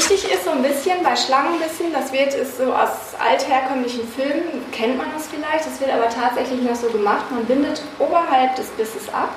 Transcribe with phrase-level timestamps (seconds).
[0.00, 4.08] wichtig ist so ein bisschen bei Schlangen ein bisschen, das wird ist so aus altherkömmlichen
[4.08, 7.30] Filmen, kennt man das vielleicht, das wird aber tatsächlich noch so gemacht.
[7.30, 9.30] Man bindet oberhalb des Bisses ab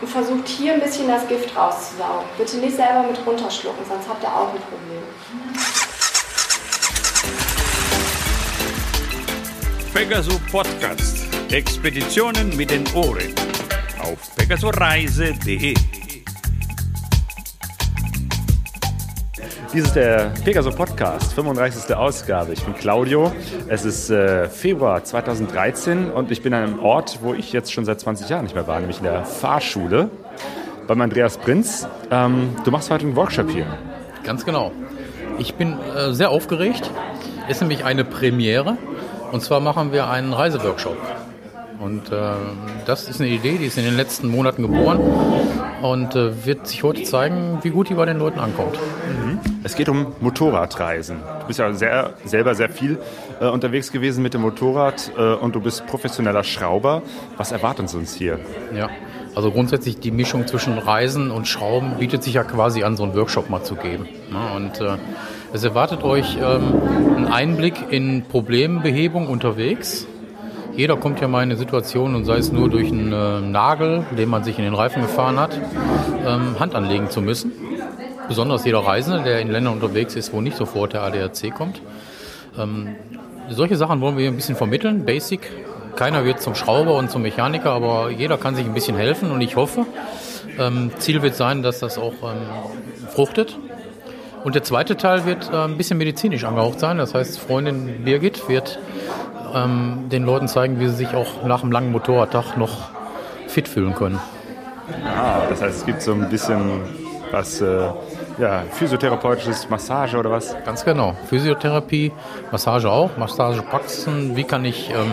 [0.00, 2.26] und versucht hier ein bisschen das Gift rauszusaugen.
[2.36, 5.02] Bitte nicht selber mit runterschlucken, sonst habt ihr auch ein Problem.
[9.94, 11.26] Pegasus Podcast.
[11.50, 13.32] Expeditionen mit den Ohren.
[14.00, 15.74] Auf pegasoreise.de.
[19.74, 21.96] Dies ist der Pegaso Podcast, 35.
[21.96, 22.52] Ausgabe.
[22.52, 23.32] Ich bin Claudio.
[23.66, 27.84] Es ist äh, Februar 2013 und ich bin an einem Ort, wo ich jetzt schon
[27.84, 30.10] seit 20 Jahren nicht mehr war, nämlich in der Fahrschule
[30.86, 31.88] beim Andreas Prinz.
[32.12, 33.66] Ähm, du machst heute einen Workshop hier.
[34.22, 34.70] Ganz genau.
[35.38, 36.88] Ich bin äh, sehr aufgeregt.
[37.48, 38.76] Ist nämlich eine Premiere.
[39.32, 40.98] Und zwar machen wir einen Reiseworkshop.
[41.80, 42.32] Und äh,
[42.86, 45.00] das ist eine Idee, die ist in den letzten Monaten geboren
[45.82, 48.78] und äh, wird sich heute zeigen, wie gut die bei den Leuten ankommt.
[49.64, 51.16] Es geht um Motorradreisen.
[51.40, 52.98] Du bist ja sehr, selber sehr viel
[53.40, 57.02] äh, unterwegs gewesen mit dem Motorrad äh, und du bist professioneller Schrauber.
[57.38, 58.38] Was erwartet uns hier?
[58.76, 58.90] Ja,
[59.34, 63.14] also grundsätzlich die Mischung zwischen Reisen und Schrauben bietet sich ja quasi an, so einen
[63.14, 64.06] Workshop mal zu geben.
[64.30, 64.54] Ne?
[64.54, 64.98] Und äh,
[65.54, 66.82] es erwartet euch ähm,
[67.16, 70.06] einen Einblick in Problembehebung unterwegs
[70.76, 74.04] jeder kommt ja mal in eine Situation und sei es nur durch einen äh, Nagel,
[74.18, 75.56] den man sich in den Reifen gefahren hat,
[76.26, 77.52] ähm, Hand anlegen zu müssen.
[78.28, 81.80] Besonders jeder Reisende, der in Ländern unterwegs ist, wo nicht sofort der ADAC kommt.
[82.58, 82.96] Ähm,
[83.50, 85.50] solche Sachen wollen wir hier ein bisschen vermitteln, basic.
[85.96, 89.40] Keiner wird zum Schrauber und zum Mechaniker, aber jeder kann sich ein bisschen helfen und
[89.40, 89.86] ich hoffe,
[90.58, 93.56] ähm, Ziel wird sein, dass das auch ähm, fruchtet.
[94.42, 96.98] Und der zweite Teil wird äh, ein bisschen medizinisch angehaucht sein.
[96.98, 98.78] Das heißt, Freundin Birgit wird
[99.54, 102.90] ähm, den Leuten zeigen, wie sie sich auch nach einem langen Motorradtag noch
[103.46, 104.18] fit fühlen können.
[105.16, 106.82] Ah, das heißt, es gibt so ein bisschen
[107.30, 107.88] was äh,
[108.38, 110.56] ja, physiotherapeutisches Massage oder was?
[110.64, 111.14] Ganz genau.
[111.28, 112.12] Physiotherapie,
[112.50, 114.36] Massage auch, Massagepraxen.
[114.36, 115.12] Wie kann ich, ähm,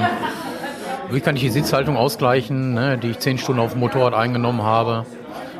[1.11, 4.63] wie kann ich die Sitzhaltung ausgleichen, ne, die ich zehn Stunden auf dem Motorrad eingenommen
[4.63, 5.05] habe?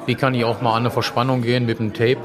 [0.06, 2.18] Wie kann ich auch mal an eine Verspannung gehen mit einem Tape?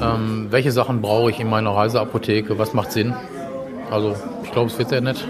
[0.00, 2.58] Ähm, welche Sachen brauche ich in meiner Reiseapotheke?
[2.58, 3.14] Was macht Sinn?
[3.90, 5.26] Also, ich glaube, es wird sehr nett.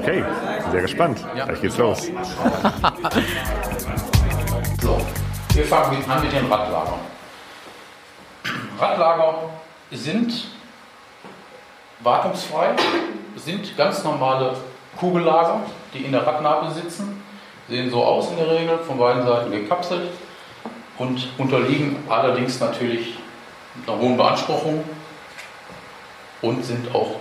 [0.00, 0.24] Okay,
[0.70, 1.24] sehr gespannt.
[1.36, 1.46] Ja.
[1.46, 2.02] Gleich geht's los.
[4.82, 5.00] so,
[5.54, 7.13] wir fangen an mit den Radlagern.
[8.78, 9.50] Radlager
[9.90, 10.48] sind
[12.00, 12.70] wartungsfrei,
[13.36, 14.56] sind ganz normale
[14.96, 15.60] Kugellager,
[15.92, 17.22] die in der Radnabe sitzen,
[17.68, 20.10] sehen so aus in der Regel, von beiden Seiten gekapselt
[20.98, 23.14] und unterliegen allerdings natürlich
[23.86, 24.84] einer hohen Beanspruchung
[26.42, 27.16] und sind auch,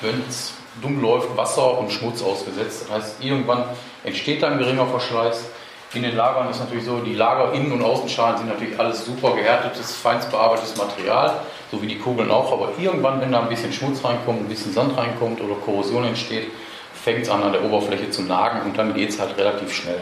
[0.00, 2.86] wenn es dumm läuft, Wasser und Schmutz ausgesetzt.
[2.88, 3.64] Das heißt, irgendwann
[4.04, 5.50] entsteht dann geringer Verschleiß.
[5.94, 9.34] In den Lagern ist natürlich so, die Lager Innen- und Außenschalen sind natürlich alles super
[9.34, 11.40] gehärtetes, feinst bearbeitetes Material,
[11.70, 12.52] so wie die Kugeln auch.
[12.52, 16.48] Aber irgendwann, wenn da ein bisschen Schmutz reinkommt, ein bisschen Sand reinkommt oder Korrosion entsteht,
[16.92, 20.00] fängt es an, an der Oberfläche zu nagen und dann geht es halt relativ schnell.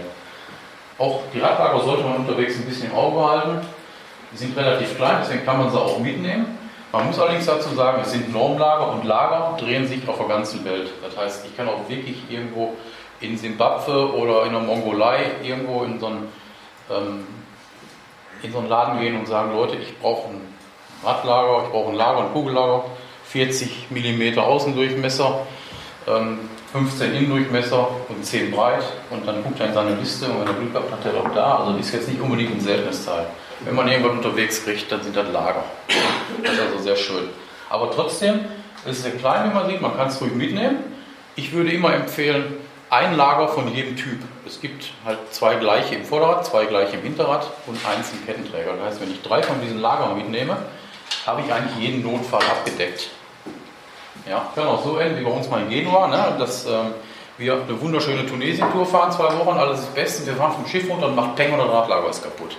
[0.99, 3.61] Auch die Radlager sollte man unterwegs ein bisschen im Auge halten.
[4.33, 6.59] Die sind relativ klein, deswegen kann man sie auch mitnehmen.
[6.91, 10.65] Man muss allerdings dazu sagen, es sind Normlager und Lager drehen sich auf der ganzen
[10.65, 10.91] Welt.
[11.03, 12.75] Das heißt, ich kann auch wirklich irgendwo
[13.21, 16.29] in Simbabwe oder in der Mongolei irgendwo in so einen,
[16.91, 17.27] ähm,
[18.43, 20.41] in so einen Laden gehen und sagen, Leute, ich brauche ein
[21.05, 22.85] Radlager, ich brauche ein Lager, ein Kugellager,
[23.25, 25.47] 40 mm Außendurchmesser,
[26.07, 26.39] ähm,
[26.73, 30.55] 15 Innendurchmesser und 10 breit und dann guckt er in seine Liste und wenn er
[30.55, 31.59] Glück hat, hat er doch da.
[31.59, 33.27] Also das ist jetzt nicht unbedingt ein seltenes Teil.
[33.61, 35.65] Wenn man irgendwann unterwegs kriegt, dann sind das Lager.
[36.43, 37.31] Das ist also sehr schön.
[37.71, 38.41] Aber trotzdem,
[38.85, 40.79] es ist sehr klein, wie man sieht, man kann es ruhig mitnehmen.
[41.35, 42.57] Ich würde immer empfehlen,
[42.91, 44.21] ein Lager von jedem Typ.
[44.47, 48.75] Es gibt halt zwei gleiche im Vorderrad, zwei gleiche im Hinterrad und eins im Kettenträger.
[48.75, 50.57] Das heißt, wenn ich drei von diesen Lagern mitnehme,
[51.27, 53.11] habe ich eigentlich jeden Notfall abgedeckt.
[54.29, 56.37] Ja, kann auch so enden wie bei uns mal in Genua, ne?
[56.39, 56.95] dass ähm,
[57.39, 60.27] wir eine wunderschöne Tunesien-Tour fahren, zwei Wochen, alles ist bestens.
[60.27, 62.57] Wir fahren vom Schiff runter und macht Peng und das Radlager ist kaputt.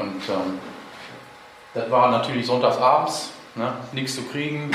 [0.00, 0.58] Und ähm,
[1.74, 3.72] das war natürlich sonntags abends, ne?
[3.92, 4.70] nichts zu kriegen,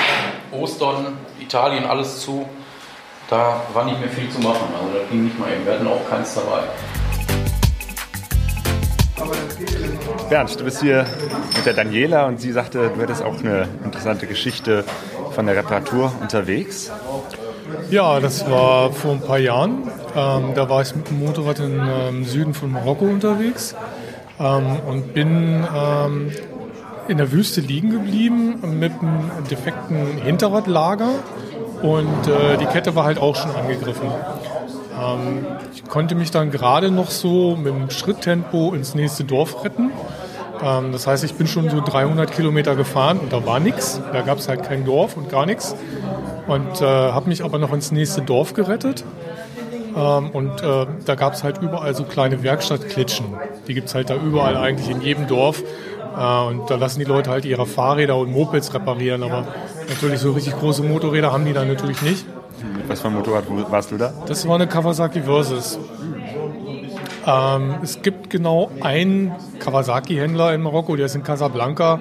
[0.52, 2.48] Ostern, Italien, alles zu.
[3.30, 4.74] Da war nicht mehr viel zu machen.
[4.82, 5.64] Also das ging nicht mal eben.
[5.64, 6.64] Wir hatten auch keins dabei.
[10.30, 11.06] Bernd, du bist hier
[11.56, 14.84] mit der Daniela und sie sagte, du hättest auch eine interessante Geschichte
[15.32, 16.92] von der Reparatur unterwegs.
[17.92, 19.84] Ja, das war vor ein paar Jahren.
[20.16, 23.76] Ähm, da war ich mit dem Motorrad im ähm, Süden von Marokko unterwegs
[24.40, 26.32] ähm, und bin ähm,
[27.08, 31.10] in der Wüste liegen geblieben mit einem defekten Hinterradlager
[31.82, 34.10] und äh, die Kette war halt auch schon angegriffen.
[35.00, 39.92] Ähm, ich konnte mich dann gerade noch so mit dem Schritttempo ins nächste Dorf retten.
[40.62, 44.02] Ähm, das heißt, ich bin schon so 300 Kilometer gefahren und da war nichts.
[44.12, 45.76] Da gab es halt kein Dorf und gar nichts.
[46.48, 49.04] Und äh, habe mich aber noch ins nächste Dorf gerettet.
[49.96, 53.26] Ähm, und äh, da gab es halt überall so kleine Werkstattklitschen.
[53.68, 55.64] Die gibt es halt da überall eigentlich in jedem Dorf.
[56.20, 59.24] Äh, und da lassen die Leute halt ihre Fahrräder und Mopeds reparieren.
[59.24, 59.48] Aber
[59.88, 62.26] natürlich so richtig große Motorräder haben die dann natürlich nicht.
[62.88, 64.12] Was für ein Motorrad warst du da?
[64.26, 65.80] Das war eine Kawasaki Versus.
[67.26, 72.00] Ähm, es gibt genau einen Kawasaki-Händler in Marokko, der ist in Casablanca.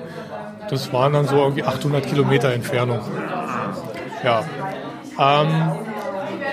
[0.71, 3.01] Das waren dann so irgendwie 800 Kilometer Entfernung.
[4.25, 4.45] Ja.
[5.19, 5.73] Ähm,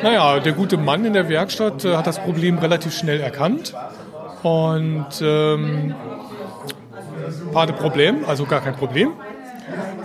[0.04, 3.74] naja, der gute Mann in der Werkstatt äh, hat das Problem relativ schnell erkannt.
[4.44, 5.96] Und ähm,
[7.56, 9.14] hatte Problem, also gar kein Problem.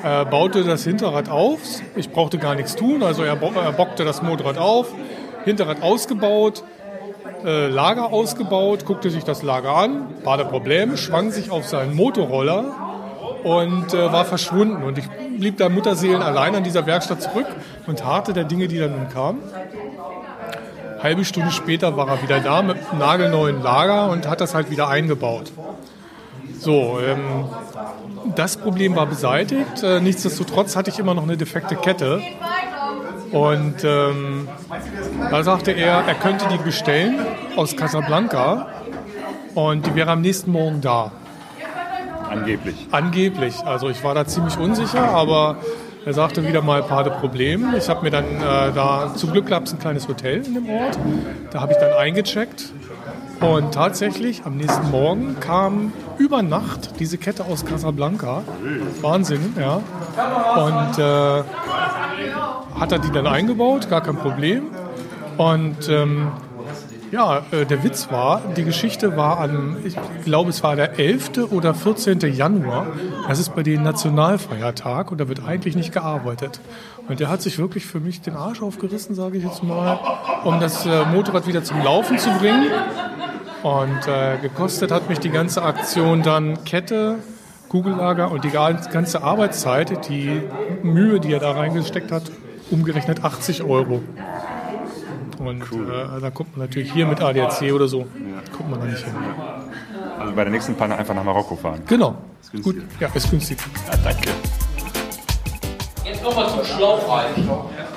[0.02, 1.60] Er baute das Hinterrad auf.
[1.94, 3.02] Ich brauchte gar nichts tun.
[3.02, 4.88] Also er, er bockte das Motorrad auf,
[5.44, 6.62] Hinterrad ausgebaut,
[7.44, 12.64] äh, Lager ausgebaut, guckte sich das Lager an, der Problem, schwang sich auf seinen Motorroller
[13.44, 14.82] und äh, war verschwunden.
[14.82, 15.08] Und ich
[15.38, 17.46] blieb da Mutterseelen allein an dieser Werkstatt zurück
[17.86, 19.40] und harte der Dinge, die dann nun kamen.
[21.02, 24.70] Halbe Stunde später war er wieder da mit einem nagelneuen Lager und hat das halt
[24.70, 25.50] wieder eingebaut.
[26.60, 27.46] So, ähm,
[28.36, 29.82] das Problem war beseitigt.
[29.82, 32.20] Äh, nichtsdestotrotz hatte ich immer noch eine defekte Kette.
[33.32, 34.46] Und ähm,
[35.30, 37.18] da sagte er, er könnte die bestellen
[37.56, 38.66] aus Casablanca
[39.54, 41.12] und die wäre am nächsten Morgen da.
[42.28, 42.88] Angeblich.
[42.90, 43.54] Angeblich.
[43.64, 45.56] Also ich war da ziemlich unsicher, aber
[46.04, 47.74] er sagte wieder mal Pade Problem.
[47.76, 50.68] Ich habe mir dann äh, da, zum Glück gab es ein kleines Hotel in dem
[50.68, 50.98] Ort.
[51.52, 52.72] Da habe ich dann eingecheckt.
[53.40, 58.42] Und tatsächlich am nächsten Morgen kam über Nacht diese Kette aus Casablanca.
[59.00, 59.80] Wahnsinn, ja.
[60.56, 61.42] Und äh,
[62.78, 64.64] hat er die dann eingebaut, gar kein Problem.
[65.38, 66.28] Und ähm,
[67.10, 71.50] ja, äh, der Witz war, die Geschichte war am, ich glaube, es war der 11.
[71.50, 72.20] oder 14.
[72.20, 72.86] Januar.
[73.26, 76.60] Das ist bei den Nationalfeiertag und da wird eigentlich nicht gearbeitet.
[77.08, 79.98] Und der hat sich wirklich für mich den Arsch aufgerissen, sage ich jetzt mal,
[80.44, 82.70] um das äh, Motorrad wieder zum Laufen zu bringen.
[83.62, 87.18] Und äh, gekostet hat mich die ganze Aktion dann Kette,
[87.68, 90.42] Kugellager und die ganze Arbeitszeit, die
[90.82, 92.24] Mühe, die er da reingesteckt hat,
[92.70, 94.02] umgerechnet 80 Euro.
[95.38, 95.90] Und cool.
[96.16, 98.06] äh, da kommt man natürlich hier mit ADAC oder so, ja.
[98.56, 99.14] kommt man da nicht hin.
[100.18, 101.82] Also bei der nächsten Panne einfach nach Marokko fahren.
[101.86, 102.16] Genau.
[102.42, 103.58] Ist Gut, ja, ist günstig.
[103.90, 104.30] Ja, danke.
[106.04, 107.48] Jetzt wir zum Schlauchreifen.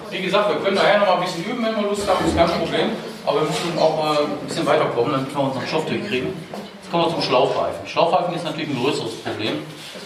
[0.10, 2.38] Wie gesagt, wir können daher noch mal ein bisschen üben, wenn wir Lust haben, ist
[2.38, 2.90] kein Problem.
[3.26, 6.34] Aber wir müssen auch mal ein bisschen weiterkommen, damit wir unseren Stoff durchkriegen.
[6.82, 7.88] Jetzt kommen wir zum Schlauchreifen.
[7.88, 9.60] Schlauchreifen ist natürlich ein größeres Problem.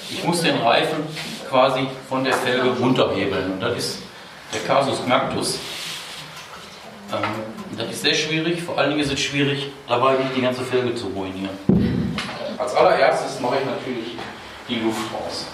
[0.10, 1.00] Ich muss den Reifen
[1.50, 3.54] quasi von der Felge runterhebeln.
[3.54, 4.00] Und das ist
[4.54, 5.58] der Casus Knactus.
[7.12, 10.64] Ähm, das ist sehr schwierig, vor allen Dingen ist es schwierig, dabei nicht die ganze
[10.64, 11.58] Felge zu ruinieren.
[12.58, 14.18] Als allererstes mache ich natürlich
[14.68, 15.46] die Luft raus.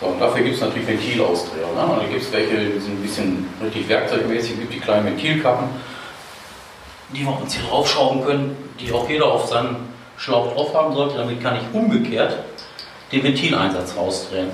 [0.00, 1.66] So, und dafür gibt es natürlich Ventilausdreher.
[1.74, 1.92] Ne?
[1.92, 5.68] Und da gibt es welche, die sind ein bisschen richtig werkzeugmäßig, gibt die kleinen Ventilkappen,
[7.12, 9.76] die wir uns hier draufschrauben können, die auch jeder auf seinem
[10.16, 11.18] Schlauch drauf haben sollte.
[11.18, 12.36] Damit kann ich umgekehrt
[13.12, 14.50] den Ventileinsatz rausdrehen.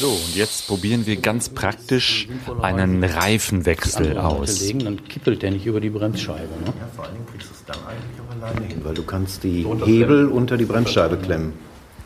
[0.00, 2.26] So, und jetzt probieren wir ganz praktisch
[2.62, 4.62] einen Reifenwechsel aus.
[4.62, 6.48] Legen, dann kippelt der nicht über die Bremsscheibe.
[6.64, 6.68] Ne?
[6.68, 9.44] Ja, vor allen Dingen kriegst du es dann eigentlich auch alleine hin, weil du kannst
[9.44, 11.52] die Hebel unter die Bremsscheibe klemmen.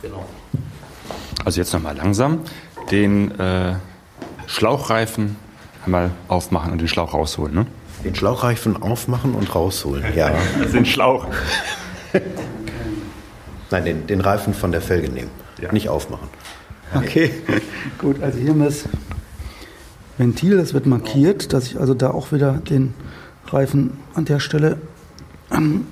[0.03, 0.25] Genau.
[1.45, 2.41] Also jetzt nochmal langsam
[2.91, 3.77] den äh,
[4.49, 5.37] Schlauchreifen
[5.85, 7.55] einmal aufmachen und den Schlauch rausholen.
[7.55, 7.67] Ne?
[8.05, 10.33] Den Schlauchreifen aufmachen und rausholen, ja.
[10.73, 11.29] den Schlauch.
[13.71, 15.31] Nein, den, den Reifen von der Felge nehmen,
[15.63, 15.71] ja.
[15.71, 16.29] nicht aufmachen.
[16.93, 17.31] Okay,
[17.99, 18.23] gut.
[18.23, 18.85] Also hier haben wir das
[20.19, 22.95] Ventil, das wird markiert, dass ich also da auch wieder den
[23.47, 24.79] Reifen an der Stelle
[25.51, 25.87] ähm,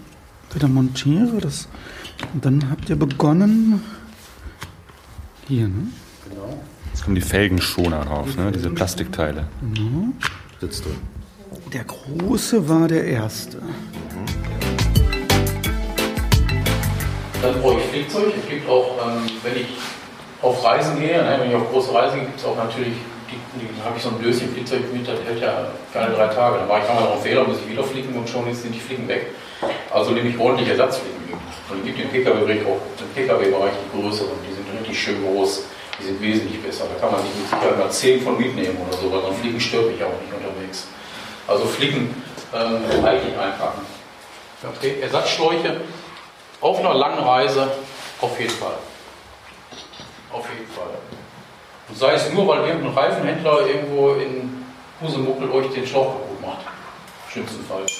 [0.52, 1.38] wieder montiere.
[1.40, 1.68] Das,
[2.34, 3.82] und dann habt ihr begonnen
[5.48, 5.88] hier, ne?
[6.28, 6.62] Genau.
[6.92, 8.52] Jetzt kommen die Felgenschoner drauf, ne?
[8.52, 9.48] diese Plastikteile.
[9.60, 10.08] Genau.
[10.60, 10.96] Sitzt drin.
[11.72, 13.58] Der große war der erste.
[17.42, 18.32] Dann brauche ich Flickzeug.
[18.40, 19.68] Es gibt auch, ähm, wenn ich
[20.42, 22.94] auf Reisen gehe, ne, wenn ich auf große Reisen gehe, gibt es auch natürlich,
[23.84, 26.58] habe ich so ein Döschen Flickzeug mit, das hält ja keine drei Tage.
[26.58, 28.80] Dann mache ich einmal noch einen Fehler, muss ich wieder fliegen und schon sind die
[28.80, 29.26] Fliegen weg.
[29.90, 31.38] Also nehme ich ordentlich Ersatzfliegen mit.
[31.70, 35.64] Und gibt im Pkw-Bereich auch im Pkw-Bereich die größeren, die sind richtig schön groß,
[36.00, 36.84] die sind wesentlich besser.
[36.92, 39.60] Da kann man sich mit Sicherheit mal 10 von mitnehmen oder so, weil dann Fliegen
[39.60, 40.88] stört mich auch nicht unterwegs.
[41.46, 42.14] Also Fliegen
[42.52, 43.86] ähm, eigentlich einpacken.
[45.00, 45.80] Ersatzschläuche
[46.60, 47.70] auf einer langen Reise
[48.20, 48.76] auf jeden Fall.
[50.32, 50.94] Auf jeden Fall.
[51.88, 54.64] Und sei es nur, weil irgendein Reifenhändler irgendwo in
[55.00, 56.66] Husemuckel euch den Schlauch kaputt macht.
[57.30, 57.92] Schlimmstenfalls.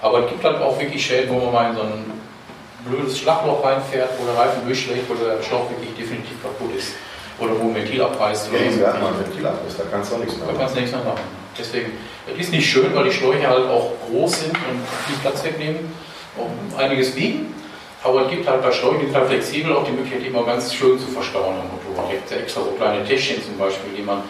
[0.00, 2.12] Aber es gibt halt auch wirklich Schäden, wo man mal in so ein
[2.86, 6.92] blödes Schlagloch reinfährt, wo der Reifen durchschlägt, wo der Schlauch wirklich definitiv kaputt ist.
[7.40, 8.50] Oder wo ein Ventil abreißt.
[8.52, 8.78] Ja, so.
[8.78, 10.60] wir hatten mal ein Ventil abriss, da kannst du auch nichts mehr Da machen.
[10.60, 11.20] kannst du nichts mehr machen.
[11.56, 11.92] Deswegen,
[12.32, 15.92] es ist nicht schön, weil die Schläuche halt auch groß sind und viel Platz wegnehmen,
[16.36, 17.54] auch einiges wiegen.
[18.04, 20.98] Aber es gibt halt bei sind halt flexibel, auch die Möglichkeit, die immer ganz schön
[20.98, 22.12] zu verstauen am Motorrad.
[22.12, 24.22] Es gibt extra so kleine Täschchen zum Beispiel, die man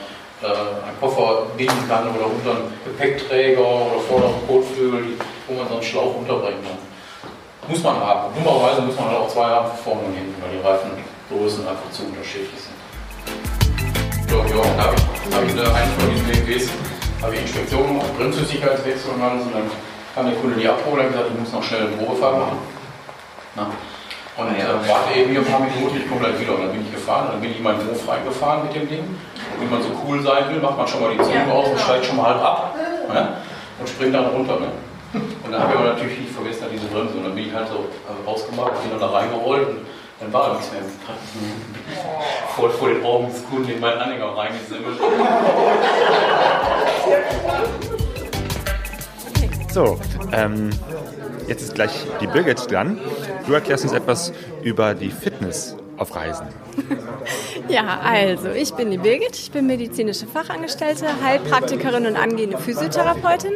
[0.42, 5.68] äh, einen Koffer binden kann oder unter einen Gepäckträger oder vorderen Kotflügel, die- wo man
[5.68, 6.78] so einen Schlauch unterbringen kann.
[7.68, 8.32] Muss man haben.
[8.34, 12.04] Dummerweise muss man halt auch zwei haben vorne und hinten, weil die Reifengrößen einfach zu
[12.04, 12.78] unterschiedlich sind.
[14.30, 16.68] Ja, ja, da habe ich, hab ich in einem von diesen BMWs
[17.20, 19.70] habe ich Inspektionen gemacht, Bremsflüssigkeitswechsel und dann
[20.14, 22.58] kam der Kunde die abholen und gesagt, ich muss noch schnell eine Probefahrt machen.
[23.58, 23.70] Na.
[24.38, 26.54] Und äh, warte eben hier ein paar Minuten, ich komme gleich wieder.
[26.54, 28.88] Und dann bin ich gefahren und dann bin ich in meinen Hof reingefahren mit dem
[28.88, 29.00] Ding.
[29.02, 31.80] Und wenn man so cool sein will, macht man schon mal die Züge aus und
[31.80, 32.74] steigt schon mal halb ab
[33.12, 33.28] ne?
[33.80, 34.60] und springt dann runter.
[34.60, 34.70] Ne?
[35.12, 37.14] Und dann habe ich aber natürlich nicht vergessen, diese Bremse.
[37.18, 39.78] Und dann bin ich halt so äh, rausgemacht, bin dann da reingerollt und
[40.20, 40.82] dann war da nichts mehr.
[42.54, 45.00] Voll vor den Augen des Kunden in meinen Anhänger reingesimmelt.
[49.70, 49.98] So,
[50.32, 50.70] ähm,
[51.48, 51.90] jetzt ist gleich
[52.20, 52.98] die Birgit dran.
[53.46, 56.46] Du erklärst uns etwas über die Fitness auf Reisen.
[57.68, 63.52] Ja, also ich bin die Birgit, ich bin medizinische Fachangestellte, Heilpraktikerin und angehende Physiotherapeutin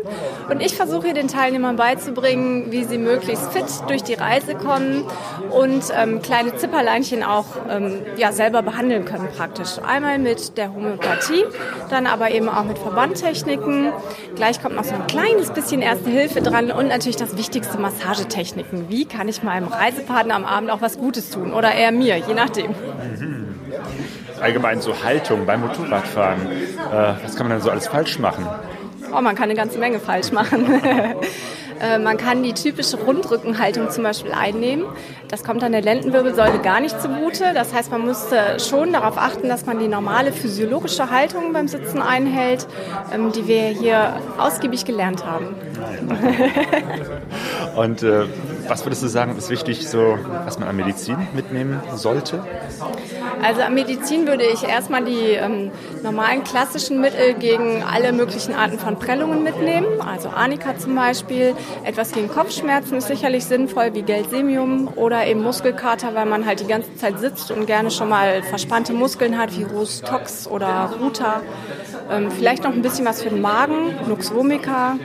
[0.50, 5.04] und ich versuche den Teilnehmern beizubringen, wie sie möglichst fit durch die Reise kommen
[5.52, 9.78] und ähm, kleine Zipperleinchen auch ähm, ja, selber behandeln können praktisch.
[9.86, 11.44] Einmal mit der Homöopathie,
[11.90, 13.92] dann aber eben auch mit Verbandtechniken.
[14.34, 18.88] Gleich kommt noch so ein kleines bisschen Erste Hilfe dran und natürlich das wichtigste Massagetechniken.
[18.88, 22.34] Wie kann ich meinem Reisepartner am Abend auch was Gutes tun oder eher mir, je
[22.34, 22.74] nachdem.
[24.40, 26.40] Allgemein so Haltung beim Motorradfahren.
[26.50, 28.46] Äh, was kann man denn so alles falsch machen?
[29.14, 30.80] Oh, man kann eine ganze Menge falsch machen.
[31.82, 34.86] Äh, man kann die typische Rundrückenhaltung zum Beispiel einnehmen.
[35.28, 37.52] Das kommt an der Lendenwirbelsäule gar nicht zugute.
[37.54, 42.00] Das heißt, man müsste schon darauf achten, dass man die normale physiologische Haltung beim Sitzen
[42.00, 42.68] einhält,
[43.12, 45.56] ähm, die wir hier ausgiebig gelernt haben.
[47.76, 48.26] Und äh,
[48.68, 52.44] was würdest du sagen, ist wichtig, so, was man an Medizin mitnehmen sollte?
[53.42, 55.70] Also an Medizin würde ich erstmal die ähm,
[56.02, 60.00] normalen klassischen Mittel gegen alle möglichen Arten von Prellungen mitnehmen.
[60.00, 61.54] Also Arnika zum Beispiel.
[61.84, 66.66] Etwas gegen Kopfschmerzen ist sicherlich sinnvoll, wie Gelsemium oder eben Muskelkater, weil man halt die
[66.66, 71.42] ganze Zeit sitzt und gerne schon mal verspannte Muskeln hat, wie Rus Tox oder Ruta.
[72.10, 74.96] Ähm, vielleicht noch ein bisschen was für den Magen, Nux vomica.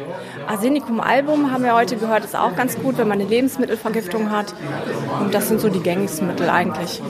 [0.47, 4.53] Arsenicum album haben wir heute gehört, ist auch ganz gut, wenn man eine Lebensmittelvergiftung hat.
[5.19, 7.01] Und das sind so die gängigsten Mittel eigentlich.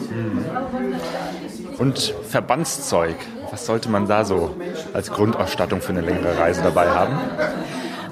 [1.78, 3.16] Und Verbandszeug.
[3.52, 4.56] Was sollte man da so
[4.94, 7.18] als Grundausstattung für eine längere Reise dabei haben?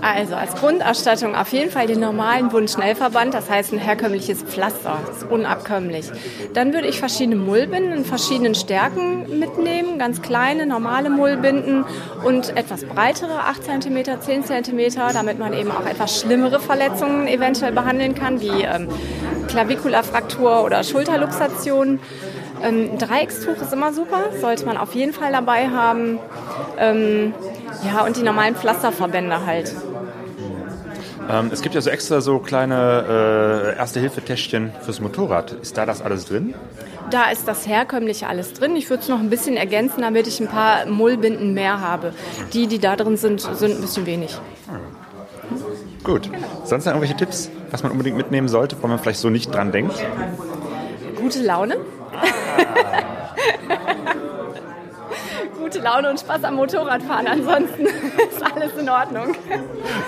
[0.01, 5.17] Also als Grundausstattung auf jeden Fall den normalen Wundschnellverband, das heißt ein herkömmliches Pflaster, das
[5.17, 6.11] ist unabkömmlich.
[6.53, 11.85] Dann würde ich verschiedene Mullbinden in verschiedenen Stärken mitnehmen, ganz kleine, normale Mullbinden
[12.23, 17.71] und etwas breitere, 8 cm, 10 cm, damit man eben auch etwas schlimmere Verletzungen eventuell
[17.71, 18.87] behandeln kann, wie ähm,
[19.47, 21.99] Klavikulafraktur oder Schulterluxation.
[22.61, 26.19] Ähm, ein Dreieckstuch ist immer super, sollte man auf jeden Fall dabei haben.
[26.77, 27.33] Ähm,
[27.83, 29.73] ja, und die normalen Pflasterverbände halt.
[31.29, 35.53] Ähm, es gibt ja so extra so kleine äh, Erste-Hilfe-Täschchen fürs Motorrad.
[35.53, 36.53] Ist da das alles drin?
[37.09, 38.75] Da ist das herkömmliche alles drin.
[38.75, 42.13] Ich würde es noch ein bisschen ergänzen, damit ich ein paar Mullbinden mehr habe.
[42.53, 44.37] Die, die da drin sind, sind ein bisschen wenig.
[46.03, 46.29] Gut.
[46.63, 49.71] Sonst noch irgendwelche Tipps, was man unbedingt mitnehmen sollte, wo man vielleicht so nicht dran
[49.71, 49.95] denkt?
[51.15, 51.77] Gute Laune.
[55.57, 57.27] Gute Laune und Spaß am Motorradfahren.
[57.27, 59.33] Ansonsten ist alles in Ordnung.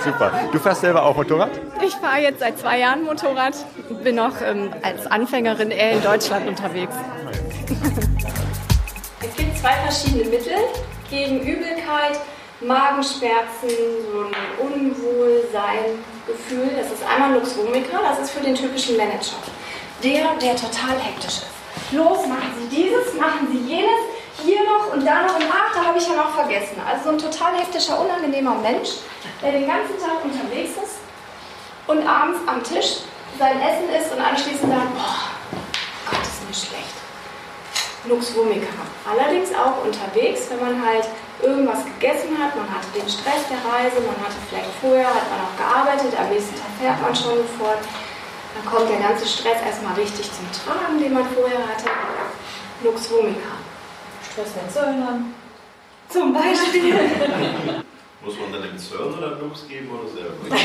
[0.03, 0.31] Super.
[0.51, 1.51] Du fährst selber auch Motorrad?
[1.83, 3.55] Ich fahre jetzt seit zwei Jahren Motorrad.
[4.03, 6.93] Bin noch ähm, als Anfängerin eher in Deutschland unterwegs.
[9.19, 10.53] Es gibt zwei verschiedene Mittel
[11.09, 12.19] gegen Übelkeit,
[12.61, 13.67] Magenschmerzen,
[14.11, 16.69] so ein Unwohlsein-Gefühl.
[16.77, 19.37] Das ist einmal Lux vomica, das ist für den typischen Manager.
[20.03, 21.56] Der, der total hektisch ist.
[21.91, 24.01] Los, machen Sie dieses, machen Sie jenes,
[24.43, 26.81] hier noch und da noch und ach, da habe ich ja noch vergessen.
[26.86, 28.89] Also so ein total hektischer, unangenehmer Mensch,
[29.41, 30.98] der den ganzen Tag unterwegs ist
[31.88, 33.07] und abends am Tisch
[33.39, 35.29] sein Essen isst und anschließend sagt, boah,
[36.10, 36.98] Gott, ist mir schlecht.
[38.05, 38.72] Lux vomica.
[39.03, 41.07] Allerdings auch unterwegs, wenn man halt
[41.41, 45.43] irgendwas gegessen hat, man hatte den Stress der Reise, man hatte vielleicht vorher, hat man
[45.43, 47.84] auch gearbeitet, am nächsten Tag fährt man schon fort,
[48.57, 51.89] dann kommt der ganze Stress erstmal richtig zum Tragen, den man vorher hatte.
[52.83, 53.57] Lux vomica.
[54.35, 55.33] Das mit Zöllnern.
[56.09, 56.93] Zum Beispiel.
[58.23, 60.33] Muss man dann dem Zöllner oder Lux geben oder selber?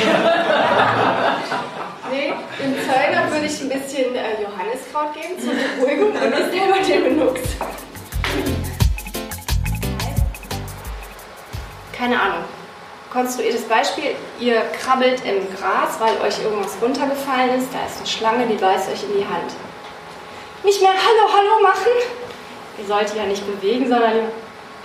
[2.11, 6.79] nee, dem Zöllner würde ich ein bisschen äh, Johanniskraut geben zur Beruhigung und nicht selber
[6.81, 7.41] den Benux.
[11.93, 12.45] Keine Ahnung.
[13.13, 18.47] Konstruiertes Beispiel, ihr krabbelt im Gras, weil euch irgendwas runtergefallen ist, da ist eine Schlange,
[18.47, 19.53] die beißt euch in die Hand.
[20.65, 21.93] Nicht mehr Hallo, Hallo machen.
[22.79, 24.31] Ihr solltet ja nicht bewegen, sondern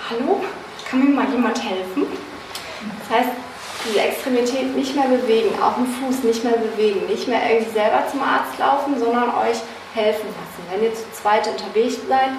[0.09, 0.43] Hallo,
[0.89, 2.05] kann mir mal jemand helfen?
[2.99, 3.29] Das heißt,
[3.87, 8.03] diese Extremität nicht mehr bewegen, auch den Fuß nicht mehr bewegen, nicht mehr irgendwie selber
[8.11, 9.59] zum Arzt laufen, sondern euch
[9.93, 10.63] helfen lassen.
[10.69, 12.31] Wenn ihr zu zweit unterwegs seid,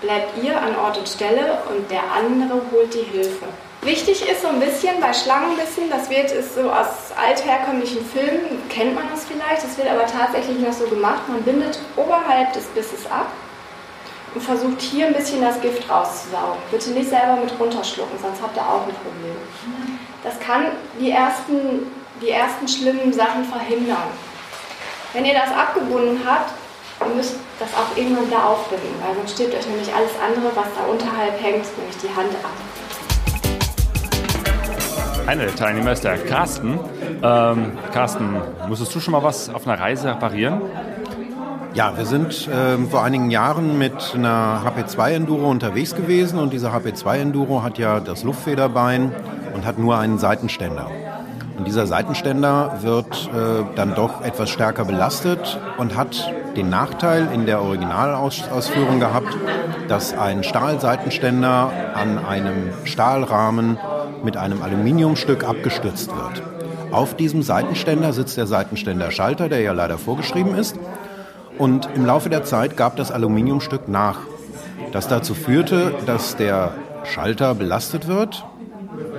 [0.00, 3.46] bleibt ihr an Ort und Stelle und der andere holt die Hilfe.
[3.84, 8.94] Wichtig ist so ein bisschen bei Schlangenbissen, das wird ist so aus altherkömmlichen Filmen, kennt
[8.94, 11.28] man das vielleicht, das wird aber tatsächlich noch so gemacht.
[11.28, 13.26] Man bindet oberhalb des Bisses ab
[14.34, 16.56] und versucht hier ein bisschen das Gift rauszusaugen.
[16.70, 19.36] Bitte nicht selber mit runterschlucken, sonst habt ihr auch ein Problem.
[20.22, 24.08] Das kann die ersten, die ersten schlimmen Sachen verhindern.
[25.12, 26.54] Wenn ihr das abgebunden habt,
[27.00, 30.72] ihr müsst das auch irgendwann wieder aufbinden, weil sonst stirbt euch nämlich alles andere, was
[30.74, 32.73] da unterhalb hängt, nämlich die Hand ab.
[35.26, 36.78] Einer der Teilnehmer ist der Carsten.
[37.22, 38.36] Ähm, Carsten,
[38.68, 40.60] musstest du schon mal was auf einer Reise reparieren?
[41.72, 46.72] Ja, wir sind äh, vor einigen Jahren mit einer HP2 Enduro unterwegs gewesen und diese
[46.72, 49.12] HP2 Enduro hat ja das Luftfederbein
[49.54, 50.90] und hat nur einen Seitenständer.
[51.56, 57.46] Und dieser Seitenständer wird äh, dann doch etwas stärker belastet und hat den Nachteil in
[57.46, 59.36] der Originalausführung gehabt,
[59.88, 63.78] dass ein Stahlseitenständer an einem Stahlrahmen
[64.24, 66.42] mit einem Aluminiumstück abgestützt wird.
[66.90, 70.76] Auf diesem Seitenständer sitzt der Seitenständerschalter, der ja leider vorgeschrieben ist.
[71.58, 74.20] Und im Laufe der Zeit gab das Aluminiumstück nach,
[74.92, 78.44] das dazu führte, dass der Schalter belastet wird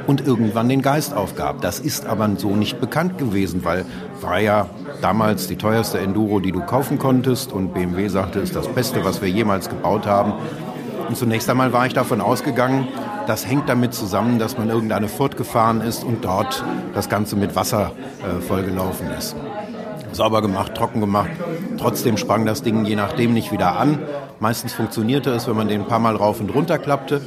[0.08, 1.62] und irgendwann den Geist aufgab.
[1.62, 3.86] Das ist aber so nicht bekannt gewesen, weil
[4.22, 4.68] war ja
[5.02, 9.22] damals die teuerste Enduro, die du kaufen konntest und BMW sagte, ist das Beste, was
[9.22, 10.34] wir jemals gebaut haben.
[11.08, 12.88] Und zunächst einmal war ich davon ausgegangen,
[13.28, 17.56] das hängt damit zusammen, dass man irgendeine Furt gefahren ist und dort das Ganze mit
[17.56, 19.36] Wasser äh, vollgelaufen ist.
[20.12, 21.30] Sauber gemacht, trocken gemacht.
[21.78, 24.00] Trotzdem sprang das Ding je nachdem nicht wieder an.
[24.40, 27.22] Meistens funktionierte es, wenn man den ein paar Mal rauf und runter klappte.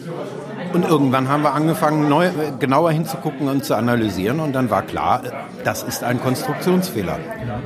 [0.72, 4.40] Und irgendwann haben wir angefangen, neu, genauer hinzugucken und zu analysieren.
[4.40, 5.22] Und dann war klar,
[5.64, 7.18] das ist ein Konstruktionsfehler.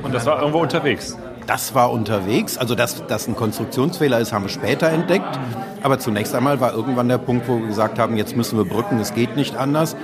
[0.03, 1.17] Und das war irgendwo unterwegs?
[1.47, 2.57] Das war unterwegs.
[2.57, 5.39] Also, dass das ein Konstruktionsfehler ist, haben wir später entdeckt.
[5.81, 8.99] Aber zunächst einmal war irgendwann der Punkt, wo wir gesagt haben, jetzt müssen wir brücken,
[8.99, 9.95] es geht nicht anders.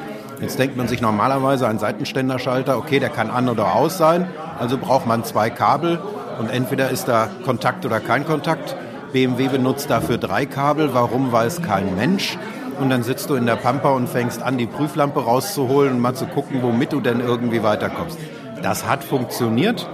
[0.41, 4.28] Jetzt denkt man sich normalerweise ein Seitenständerschalter, okay, der kann an oder aus sein.
[4.58, 5.99] Also braucht man zwei Kabel
[6.39, 8.75] und entweder ist da Kontakt oder kein Kontakt.
[9.12, 10.93] BMW benutzt dafür drei Kabel.
[10.93, 12.38] Warum weiß kein Mensch?
[12.80, 16.13] Und dann sitzt du in der Pampa und fängst an, die Prüflampe rauszuholen und mal
[16.13, 18.17] zu gucken, womit du denn irgendwie weiterkommst.
[18.62, 19.89] Das hat funktioniert.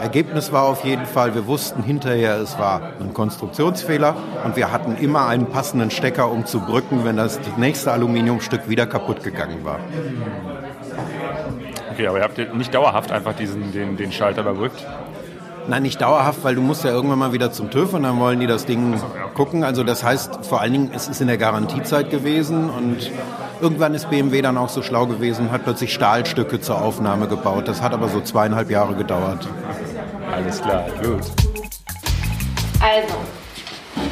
[0.00, 4.96] Ergebnis war auf jeden Fall, wir wussten hinterher, es war ein Konstruktionsfehler und wir hatten
[4.96, 9.78] immer einen passenden Stecker, um zu brücken, wenn das nächste Aluminiumstück wieder kaputt gegangen war.
[11.92, 14.86] Okay, aber ihr habt nicht dauerhaft einfach diesen, den, den Schalter überbrückt?
[15.68, 18.40] Nein, nicht dauerhaft, weil du musst ja irgendwann mal wieder zum TÜV und dann wollen
[18.40, 18.98] die das Ding
[19.34, 19.62] gucken.
[19.62, 23.10] Also das heißt, vor allen Dingen, es ist in der Garantiezeit gewesen und
[23.60, 27.68] irgendwann ist BMW dann auch so schlau gewesen, hat plötzlich Stahlstücke zur Aufnahme gebaut.
[27.68, 29.46] Das hat aber so zweieinhalb Jahre gedauert.
[30.32, 31.24] Alles klar, gut.
[32.80, 33.14] Also,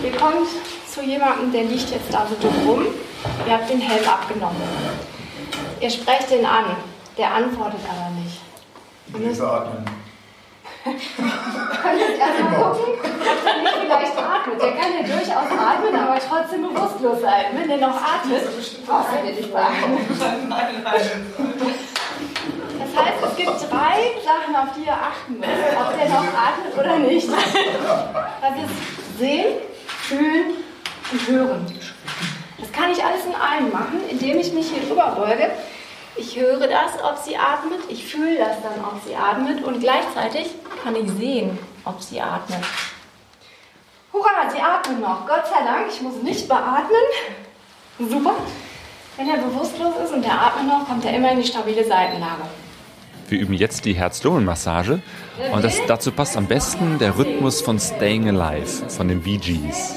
[0.02, 0.48] ihr kommt
[0.92, 2.86] zu jemandem, der liegt jetzt da so rum.
[3.46, 4.62] Ihr habt den Helm abgenommen.
[5.80, 6.76] Ihr sprecht den an.
[7.16, 8.40] Der antwortet aber nicht.
[9.12, 9.84] Ihr müsst atmen.
[10.84, 14.62] könnt jetzt erstmal gucken, ob nicht vielleicht atmet.
[14.62, 17.46] Der kann ja durchaus atmen, aber trotzdem bewusstlos sein.
[17.54, 18.42] Wenn der noch atmet,
[18.86, 19.98] brauchst du dir nicht beatmen.
[22.94, 26.78] Das heißt, es gibt drei Sachen, auf die ihr achten müsst, ob der noch atmet
[26.78, 27.28] oder nicht.
[27.28, 29.56] Das ist sehen,
[30.02, 30.54] fühlen
[31.12, 31.66] und hören.
[32.58, 35.50] Das kann ich alles in einem machen, indem ich mich hier drüber beuge.
[36.16, 40.48] Ich höre das, ob sie atmet, ich fühle das dann, ob sie atmet und gleichzeitig
[40.82, 42.64] kann ich sehen, ob sie atmet.
[44.12, 45.26] Hurra, sie atmet noch.
[45.26, 46.96] Gott sei Dank, ich muss nicht beatmen.
[47.98, 48.34] Super.
[49.16, 52.42] Wenn er bewusstlos ist und er atmet noch, kommt er immer in die stabile Seitenlage.
[53.28, 55.00] Wir üben jetzt die Herz-Lungen-Massage
[55.52, 59.96] und das, dazu passt am besten der Rhythmus von Staying Alive von den Bee Gees.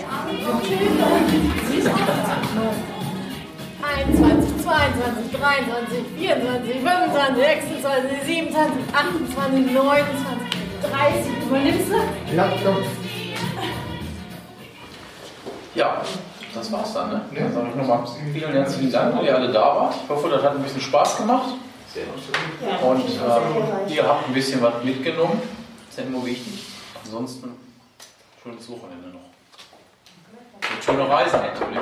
[3.96, 10.12] 21, 22, 23, 24, 25, 26, 27, 28, 29,
[10.92, 11.32] 30.
[11.48, 12.36] Übernimmst du?
[15.74, 16.02] Ja,
[16.54, 17.12] das war's dann.
[17.12, 17.22] Ne?
[17.34, 18.00] Dann sage ich nochmal
[18.34, 19.96] vielen herzlichen Dank, dass ihr alle da wart.
[20.04, 21.54] Ich hoffe, das hat ein bisschen Spaß gemacht.
[21.96, 25.42] Und ähm, ihr habt ein bisschen was mitgenommen.
[25.88, 26.66] Das ist ja immer wichtig.
[27.04, 27.52] Ansonsten
[28.42, 29.20] schönes Wochenende noch.
[30.74, 31.80] Und schöne Reise natürlich.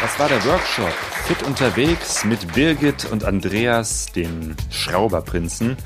[0.00, 0.92] Das war der Workshop
[1.26, 5.76] Fit unterwegs mit Birgit und Andreas, den Schrauberprinzen.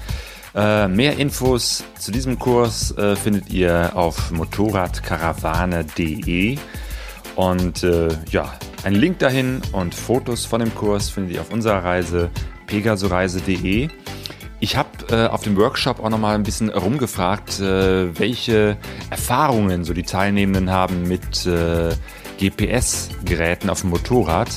[0.55, 6.59] Äh, mehr Infos zu diesem Kurs äh, findet ihr auf motorradkarawane.de.
[7.37, 11.85] Und äh, ja, ein Link dahin und Fotos von dem Kurs findet ihr auf unserer
[11.85, 12.31] Reise
[12.67, 13.89] pegasoreise.de.
[14.61, 18.77] Ich habe äh, auf dem Workshop auch nochmal ein bisschen rumgefragt, äh, welche
[19.11, 21.95] Erfahrungen so die Teilnehmenden haben mit äh,
[22.39, 24.49] GPS-Geräten auf dem Motorrad,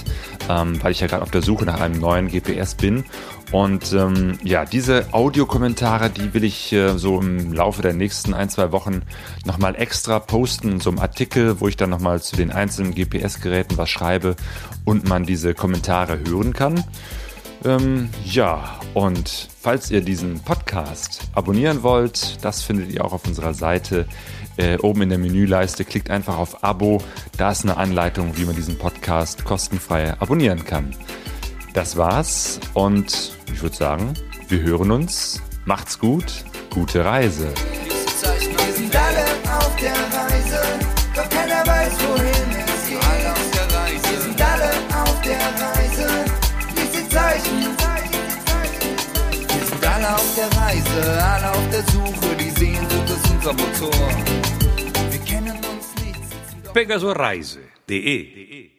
[0.50, 3.06] ähm, weil ich ja gerade auf der Suche nach einem neuen GPS bin.
[3.52, 8.50] Und ähm, ja, diese Audiokommentare, die will ich äh, so im Laufe der nächsten ein,
[8.50, 9.04] zwei Wochen
[9.46, 13.90] nochmal extra posten so einem Artikel, wo ich dann nochmal zu den einzelnen GPS-Geräten was
[13.90, 14.36] schreibe
[14.86, 16.84] und man diese Kommentare hören kann.
[17.64, 23.54] Ähm, ja, und falls ihr diesen Podcast abonnieren wollt, das findet ihr auch auf unserer
[23.54, 24.06] Seite
[24.58, 25.86] äh, oben in der Menüleiste.
[25.86, 27.02] Klickt einfach auf Abo.
[27.38, 30.94] Da ist eine Anleitung, wie man diesen Podcast kostenfrei abonnieren kann.
[31.74, 34.14] Das war's und ich würde sagen,
[34.50, 35.42] wir hören uns.
[35.64, 36.44] Macht's gut.
[36.70, 37.48] Gute Reise.
[50.74, 53.94] Reise, alle auf der Suche, die Sehnsucht ist unser Motor.
[55.12, 56.74] Wir kennen uns nicht.
[56.74, 58.73] pegasoreise.de